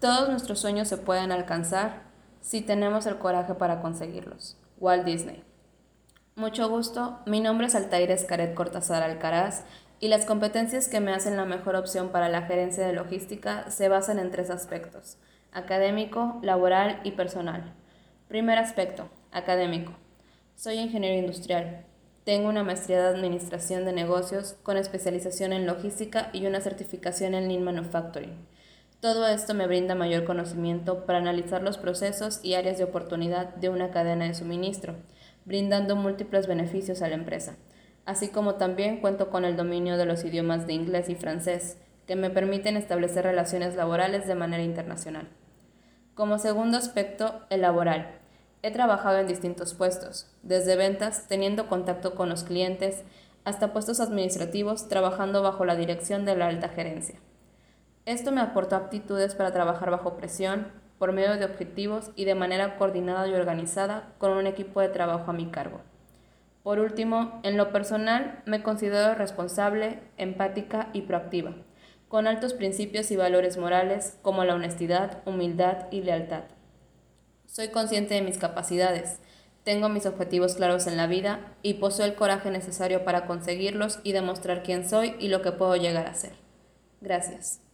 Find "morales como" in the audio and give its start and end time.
73.58-74.42